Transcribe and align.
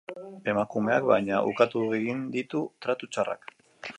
Emakumeak, 0.53 1.05
baina, 1.11 1.41
ukatu 1.51 1.83
egin 1.99 2.25
ditu 2.37 2.65
tratu 2.87 3.13
txarrak. 3.13 3.49